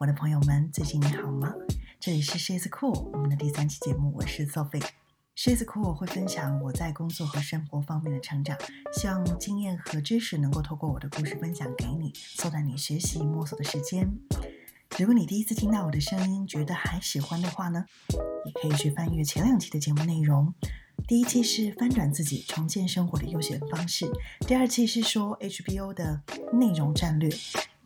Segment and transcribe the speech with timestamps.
[0.00, 1.52] 我的朋友们，最近你好吗？
[2.00, 4.82] 这里是 She's Cool，我们的第三期节目，我是 Sophie。
[5.36, 8.56] She's Cool 会分享我在工作和生活方面的成长，
[8.94, 14.10] 希望经验和知识能够透过我的故事分享给你，缩短你学习摸索的时间。
[14.96, 17.84] 如果你第一次听到我的声音，觉得还喜欢的话呢，
[18.46, 20.54] 也可以去翻阅前两期的节目内容。
[21.06, 24.10] 第一期是翻转自己、重建生活的优选方式，
[24.46, 26.22] 第二期是说 HBO 的
[26.54, 27.30] 内容战略。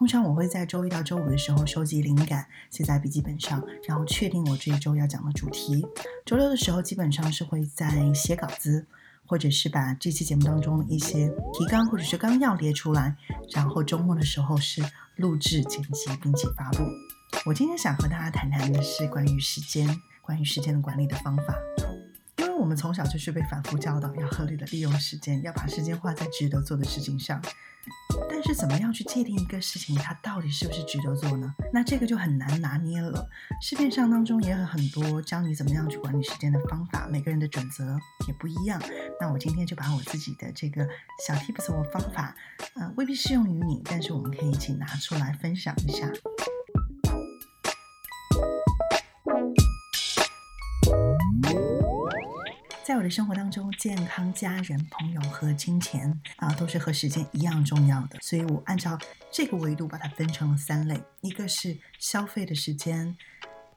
[0.00, 5.86] 通常我会在周一到周五的时候收集灵感，写在笔记本上，然后确定我这一周要讲的主题。
[6.24, 8.86] 周六的时候基本上是会在写稿子，
[9.26, 13.14] 或者是把这期节目当中的一些提纲或者是纲要列出来，
[13.52, 14.82] 然后周末的时候是
[15.16, 16.82] 录制、剪辑并且发布。
[17.44, 19.86] 我今天想和大家谈谈的是关于时间、
[20.22, 21.54] 关于时间的管理的方法。
[22.60, 27.40] 我们从小就是被反复教导要合理的利用时间，要把时间花在值得做的事情上。
[28.28, 31.54] 但是，怎么样去界定一个事情它到底是不是值得做呢？
[31.72, 33.26] 那这个就很难拿捏了。
[33.62, 38.80] 市面上当中也有很多教你怎么样去管理时间的方法，每个人的准则也不一样。
[39.18, 40.86] 那我今天就把我自己的这个
[41.26, 42.36] 小 tips 或方法，
[42.74, 46.06] 呃，未必适用于你，但是我们可以一起拿出来分享一下。
[52.82, 58.18] 在我的生活当中，健康、家人、朋友和金钱啊，都是和时间一样重要的。
[58.20, 58.98] 所以我按照
[59.30, 63.16] 这个维度把它分成了三类：一个是消费的时间、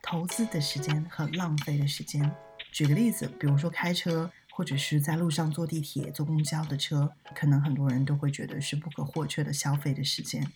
[0.02, 2.28] 投资的时间和浪费的时间。
[2.72, 10.50] 举个例子，比如说开车或者是在路上坐地铁、坐公交的车，可能很多人都会觉得是不可或缺的消费的时间。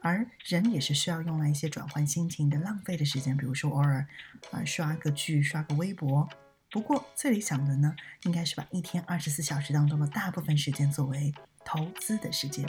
[0.00, 4.04] 而人也是需要用来一些转换心情的浪费的时间，比如说偶尔
[4.50, 6.28] 啊刷个剧、刷个微博。
[6.70, 11.32] 不过最理想的呢，应该是把一天二十四小时当中的大部分时间作为
[11.64, 12.64] 投资的时间。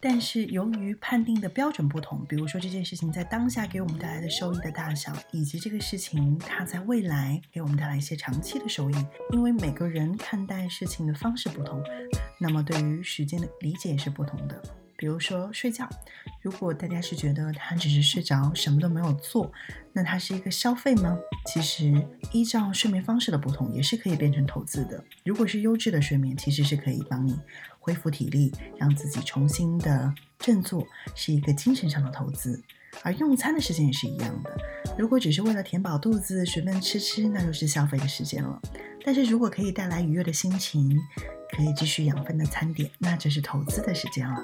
[0.00, 8.94] 但是由于判定的标准不同，比如说这件事情在当下给我们带来的收益的大小，以及这个事情它在未来给我们带来一些长期的收益，
[9.30, 11.80] 因为每个人看待事情的方式不同，
[12.40, 14.60] 那么对于时间的理解也是不同的。
[15.02, 15.88] 比如说睡觉，
[16.42, 19.50] 如果大家是觉得他只是睡着，什么都没有做，
[19.92, 21.18] 那它是一个消费吗？
[21.44, 25.02] 其实依照睡眠方式的不同，也是可以变成投资的。
[25.24, 27.36] 如果是优质的睡眠，其实是可以帮你
[27.80, 30.86] 恢复体力，让自己重新的振作，
[31.16, 32.62] 是一个精神上的投资。
[33.02, 34.56] 而用餐的时间也是一样的，
[34.96, 38.62] 如果只是为了填饱肚子，随便吃吃，那就是消费的时间了。
[39.04, 40.96] 但是如果可以带来愉悦的心情，
[41.50, 44.40] 可以继续养分的餐点，那就是投资的时间了。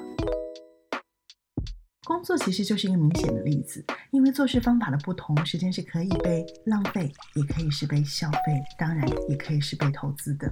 [2.09, 10.51] 工作其实就是一个明显的例子，因为做事方法的不同，时间是可以被浪费，也可以是被消费，当然也可以是被投资的。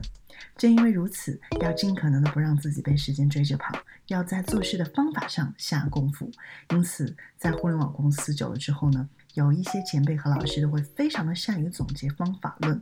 [0.56, 3.76] 正因为如此，要尽可能的不让自己被时间追着跑，
[4.06, 6.30] 要在做事的方法上下功夫。
[6.70, 12.80] 因此，在互联网公司久了之后呢，有一些前辈和老师都会非常的善于总结方法论。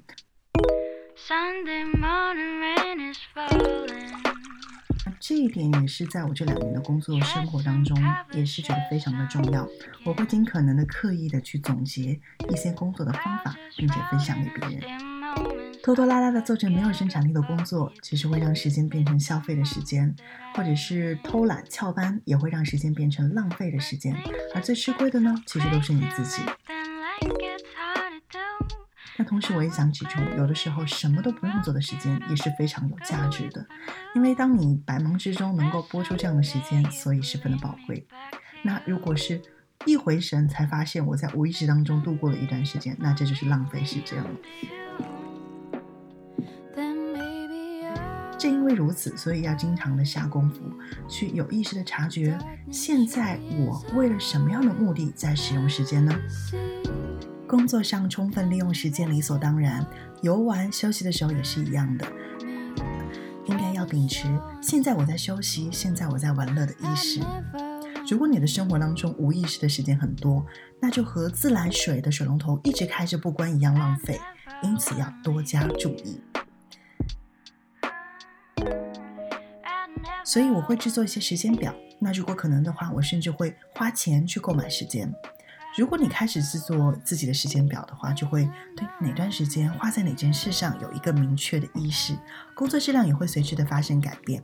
[1.15, 3.54] Sunday morning is fine
[5.19, 7.97] 这一点也是在我这两年的工作生活当中，
[8.33, 9.67] 也是觉得非常的重要。
[10.05, 15.15] 我会尽可能的刻意的去总结一些工作的方法，并且分享给别人。
[15.83, 20.09] 拖拖拉拉的做着没有生产力的工作，其实会让时间变成消费的时间；
[20.55, 24.15] 或者是偷懒翘班，也会让时间变成浪费的时间。
[24.53, 26.41] 而最吃亏的呢，其实都是你自己。
[29.17, 33.65] 那同时，我也想指出，有的时候什么都不用做的时间也是非常有价值的，
[34.13, 38.05] 因为当你百忙之中能够拨出这样的时间，所以十分的宝贵。
[38.61, 39.41] 那如果是
[39.85, 44.29] 一回神才发现我在无意识当中度过了一段时间，那这就是浪费时间了。
[48.37, 50.61] 正因为如此，所以要经常的下功夫，
[51.07, 52.37] 去有意识的察觉，
[52.69, 56.13] 现在我为了什么样的目的在使用时间呢？
[57.47, 59.85] 工作上充分利用时间理所当然，
[60.21, 62.05] 游玩休息的时候也是一样的，
[63.45, 64.27] 应该要秉持
[64.61, 67.21] 现在我在休息，现在我在玩乐的意识。
[68.09, 70.43] 如果你的生活当中无意识的时间很多，
[70.81, 74.19] 那就和自来水的水龙头一直开着不关一样浪费，
[74.63, 76.19] 因此要多加注意。
[80.23, 85.13] 所以我会制作一些时间表，那如果可能的话，我甚至会花钱去购买时间。
[85.77, 92.17] 如果你开始制作自己的时间表的话，就会对哪段时间花在哪件事上有一个明确的意识，
[92.53, 94.41] 工作质量也会随之的发生改变。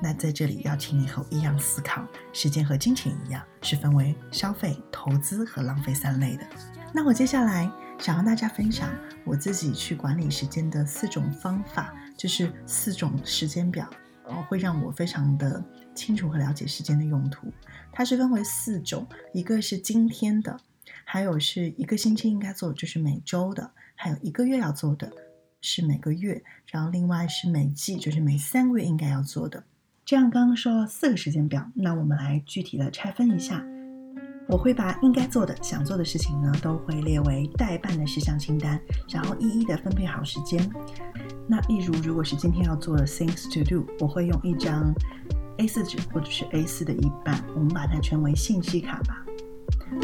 [0.00, 6.46] 那在这里要请你和我一样思考，时间和金钱一样是分为消费、投资和浪费三类的。
[6.94, 8.88] 那我接下来想和大家分享
[9.26, 13.86] 我自己去管理时间的四种方法，就是四种时间表，
[14.26, 15.62] 呃，会让我非常的
[15.94, 17.52] 清楚和了解时间的用途。
[17.92, 20.58] 它是分为四种，一个是今天的。
[21.12, 25.10] 还有是一个星期应该做就是每周的，还有一个月要做的
[25.60, 29.64] 是每个月，然后另外是每季，就是每三个月应该要做的。
[30.04, 33.60] 这样刚刚说了四个时间表，那我们来具体的拆分一下。
[34.46, 40.64] 我会把应该做的、想做的事情呢，都会列为待办的事项清单，然后一一的分配好时间。
[41.48, 44.94] 那例如，如果是今天要做的 things to do，我会用一张
[45.58, 49.26] A4 纸或者是 A4 的一半，我们把它称为信息卡吧。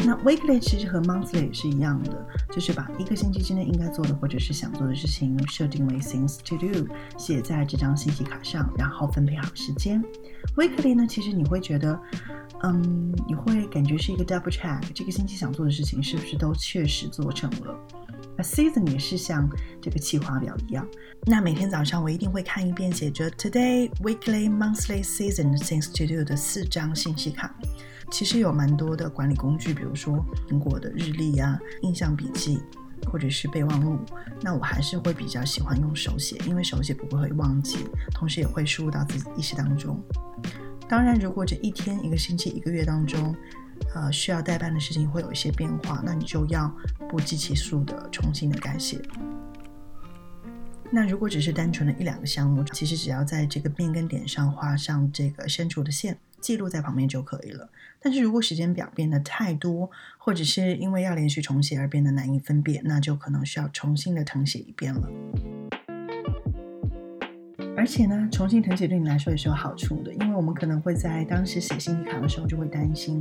[0.05, 6.87] 那 weekly 其实和 monthly 是一样的，就是把一个星期之内应该做的或者是想做的事情设定为 things to do，
[7.17, 10.03] 写在这张信息卡上，然后分配好时间。
[10.55, 11.99] weekly 呢，其实你会觉得，
[12.63, 17.77] 嗯，你会感觉是一个 double check，这个星期想做的事情是不是都确实做成了。
[18.35, 19.49] 那 season 也是像
[19.81, 20.87] 这个计划表一样，
[21.25, 27.55] 那每天早上我一定会看一遍写着 today weekly monthly season things to do 的四张信息卡。
[28.09, 32.59] 其实有蛮多的管理工具，比如说苹果的日历啊、印象笔记，
[33.11, 33.99] 或者是备忘录。
[34.41, 37.79] 那我还是会比较喜欢用手写，因为手写不会忘记，
[38.13, 40.01] 同时也会输入到自己意识当中。
[40.87, 43.35] 当然，如果这一天、一个星期、一个月当中，
[43.93, 46.73] 呃，需要代办的事情会有一些变化，那你就要
[47.09, 49.01] 不计其数的重新的改写。
[50.89, 56.17] 那如果只是单纯的一两个项目，其实只要在这个变更点上画上这个删除的线。
[56.39, 57.69] 记录在旁边就可以了。
[57.99, 65.09] 但是如果时间表变得太多，或者是因为要连续重写而变得难以分辨，那就可能需要重新的誊写一遍了。
[67.75, 73.19] 而且呢，重新誊写对你来说也是有好处的，因为我们可能会在当时写信息卡的时候就会担心，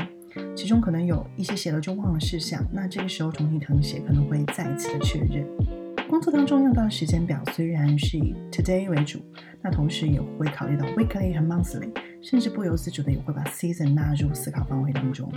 [0.56, 5.75] 其中可能有一些写了就忘了事项，那这个时候重新誊写可能会再一次的确认。
[6.08, 9.20] 工作当中用到的时间表虽然是以 today 为主，
[9.60, 11.90] 那同时也会考虑到 weekly 和 monthly。
[12.22, 15.30] 甚至不由自主的也会把 season 纳入思考范围当中。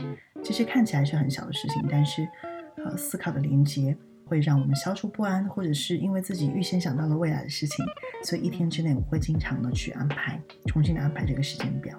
[0.43, 2.27] 其实看起来是很小的事情，但是
[2.77, 3.95] 呃，思考的连接
[4.25, 7.85] 会让我们消除不安，或者是因为自己预先想到了未来的事情，
[8.23, 11.95] 所以一天之内我会经常的去安排，重新的安排这个时间表。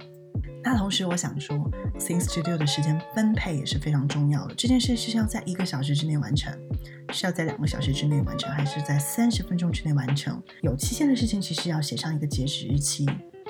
[0.62, 1.56] 那同时我想说
[1.98, 4.54] ，things to do 的时间分配也是非常重要的。
[4.54, 6.52] 这件事是要在一个小时之内完成，
[7.12, 10.42] 是要在两个小时之内完成，还是在三十分钟之内完成？
[10.62, 13.06] 有期限的事情其实要写上一个截止日期。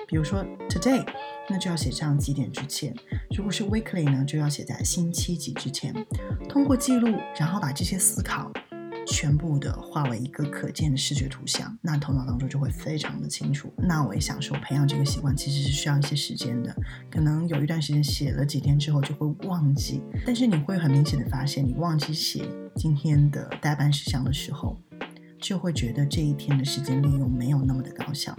[0.07, 1.07] 比如说 today，
[1.49, 2.93] 那就要写上几点之前；
[3.37, 5.95] 如果是 weekly 呢，就要写在星期几之前。
[6.49, 8.51] 通过记录，然后把这些思考
[9.11, 13.73] 全部的化为一个可见的视觉图像，那头脑当中就会非常的清楚。
[13.77, 16.75] 那我也想说，培养这个习惯其实是需要一些时间的，
[17.11, 20.01] 可能有一段时间写了几天之后就会忘记。
[20.25, 22.45] 但是你会很明显的发现，你忘记写
[22.77, 24.81] 今天的代办事项的时候，
[25.41, 28.35] 就会觉得这一天的时间利用没有那么的高效。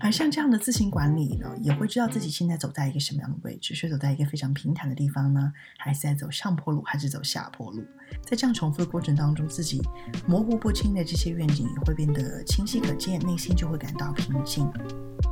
[0.00, 7.84] 而像这样的自行管理呢，也会知道自己现在走在一个什么样的位置，是走在一个非常平坦的地方呢，还是在走上坡路，还是走下坡路？
[8.24, 9.80] 在这样重复的过程当中，自己
[10.26, 14.66] 模糊不清的这些愿景也会变得清晰可见，内心就会感到平静。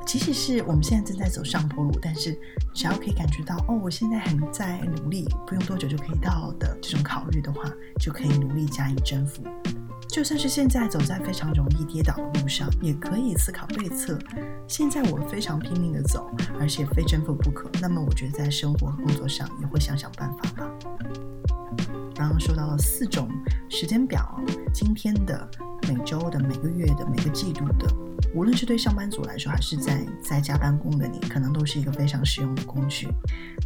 [0.06, 2.38] 即使是我们现在正在走上坡路，但是
[2.74, 7.62] 只要可以感觉到哦，我现在很在努力，不用多久就可以到的这种考虑的话，
[7.98, 9.42] 就可以努力加以征服。
[10.18, 14.18] 就算是现在走在非常容易跌倒的路上，也可以思考对策。
[14.66, 16.28] 现在我非常拼命的走，
[16.58, 17.70] 而且非征服不可。
[17.80, 20.68] 那么我觉得在生活和工作上也会想想办法吧。
[22.16, 23.28] 刚刚说到了四种
[23.70, 24.28] 时间表，
[24.74, 25.48] 今天的、
[25.86, 27.86] 每周的、每个月的、每个季度的，
[28.34, 33.06] 无论是对上班族来说，还是在在家办公的你，可能都是一个非常实用的工具。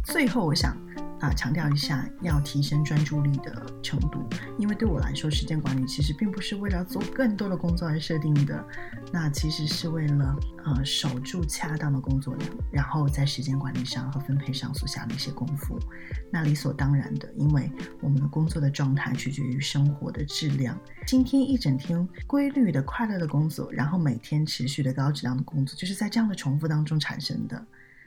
[0.03, 0.77] 最后，我想。
[1.23, 4.27] 啊，强调一下，要提升专注力的程度，
[4.59, 8.61] 因为对我来说，时间管理其实并不是为了做更多的工作而设定的，
[9.09, 15.79] 那其实是为了呃守住恰当的工作量，然后在时间管理上和分配上所下的一些功夫。
[16.29, 20.77] 那理所当然的，因为我们的工作的状态取决于生活的质量。
[21.07, 27.65] 今天一整天规律的快乐的工作，然后每天持续的高质量的工作，就是在这样的重复当中产生的。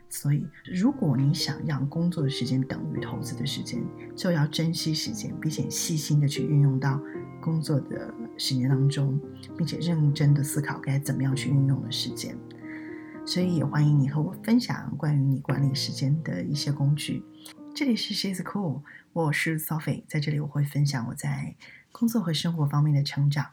[0.09, 3.83] 所以，如果你想让工作的时间等于投资的时间，
[4.15, 7.01] 就要珍惜时间，并且细心的去运用到
[7.41, 9.21] 工作的时间当中，
[9.57, 12.37] 并且认真的思考该怎么样去运用的时间。
[13.27, 17.25] 所以，也欢迎你和我分享关于你管理时间的一些工具。
[17.75, 18.83] 这里是 She's Cool，
[19.13, 21.55] 我是 Sophie，在这里我会分享我在
[21.93, 23.45] 工作和生活方面的成长。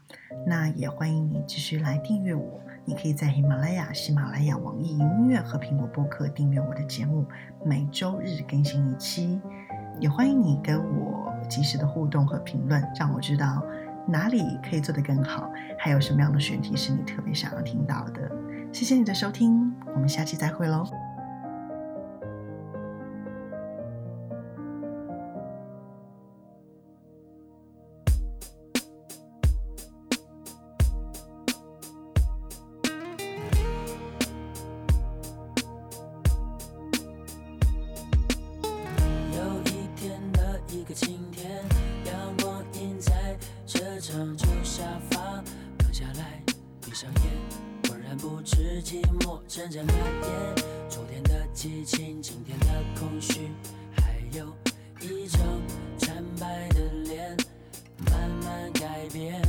[0.48, 2.62] 那也欢迎你继续来订阅我。
[2.86, 7.25] 你可以在喜马拉雅、喜马拉雅、网易云音乐和苹果播客订阅我的节目，
[7.63, 9.40] 每周日更新一期。
[10.00, 13.63] 也欢迎你跟我及时的互动和评论，让我知道
[14.06, 15.50] 哪里可以做得更好，
[15.80, 18.30] 还有什么样的选题是你特别想要听到的。
[18.74, 20.84] 谢谢你的收听，我们下期再会喽。
[44.36, 45.44] 旧沙发，
[45.78, 46.42] 躺下来，
[46.82, 50.56] 闭上眼，浑然不知寂寞正在蔓延。
[50.90, 52.68] 昨天的激情，今天的
[53.00, 53.52] 空虚，
[53.96, 54.48] 还有
[55.02, 55.42] 一张
[56.00, 57.38] 惨白的脸，
[58.10, 59.42] 慢慢改变。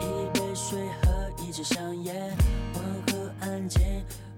[0.00, 2.36] 一杯水和一支香烟，
[2.74, 3.82] 温和安静，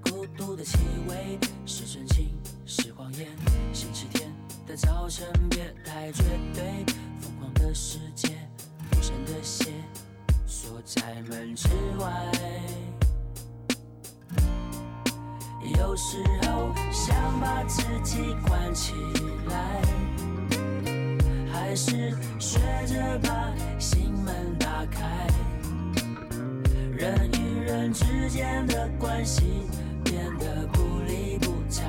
[0.05, 2.35] 孤独的气味，是真情，
[2.67, 3.29] 是谎言。
[3.73, 4.29] 星期天
[4.67, 6.85] 的早晨，别太绝对。
[7.21, 8.31] 疯狂的世界。
[8.93, 9.69] 无声的线，
[10.47, 11.69] 锁在门之
[11.99, 12.33] 外。
[15.79, 18.95] 有时候想把自己关起
[19.49, 19.83] 来，
[21.53, 25.27] 还是学着把心门打开。
[26.97, 29.43] 人与人之间的关系
[30.05, 31.85] 变得不理不睬，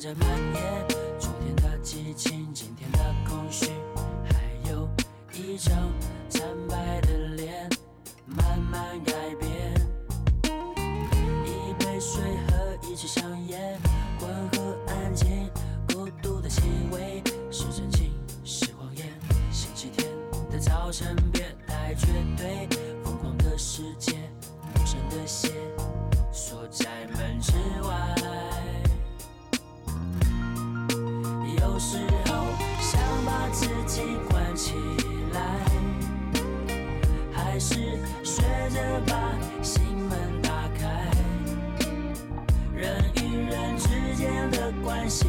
[0.00, 0.39] 寞正
[37.60, 37.74] 是
[38.24, 41.10] 学着把心门打开。
[42.74, 45.26] 人与人之间的关系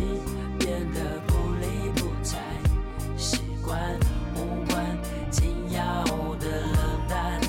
[0.58, 2.38] 变得不理不睬，
[3.18, 3.78] 习惯
[4.36, 4.98] 无关
[5.30, 6.06] 紧要
[6.40, 7.42] 的冷淡。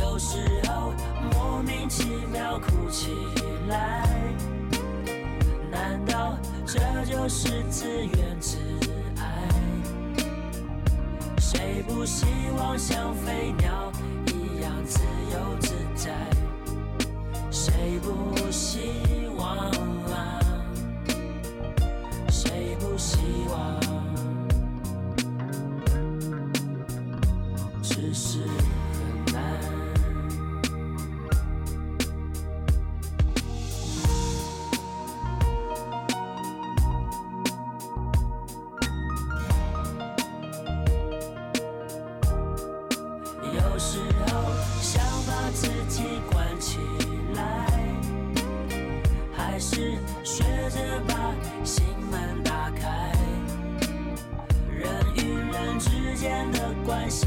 [0.00, 0.94] 有时候
[1.32, 3.12] 莫名其妙哭起
[3.68, 4.08] 来，
[5.70, 8.35] 难道这就是自愿
[11.76, 12.24] 谁不希
[12.56, 13.92] 望像飞鸟
[14.28, 16.10] 一样自由自在？
[17.50, 18.92] 谁不希
[19.36, 19.58] 望
[20.10, 20.40] 啊？
[22.30, 23.18] 谁不希
[23.50, 23.85] 望？
[43.76, 46.02] 有时候想把自己
[46.32, 46.78] 关起
[47.34, 47.68] 来，
[49.36, 53.12] 还是学着把心门打开。
[54.70, 57.26] 人与人之间的关系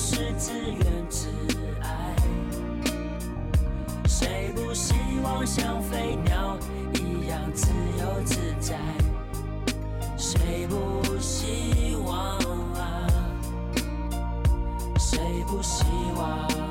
[0.00, 1.26] 是自怨自
[1.82, 2.14] 艾
[4.06, 6.56] 谁不希望像飞鸟
[6.94, 7.66] 一样自
[7.98, 8.76] 由自在
[10.16, 12.38] 谁不希望
[12.74, 13.08] 啊
[15.00, 15.84] 谁不希
[16.16, 16.67] 望